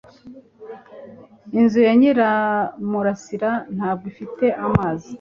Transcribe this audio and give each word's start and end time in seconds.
Inzu 1.59 1.79
ya 1.87 1.93
Nyiramurasira 1.99 3.49
ntabwo 3.75 4.05
ifite 4.11 4.45
amazi. 4.65 5.09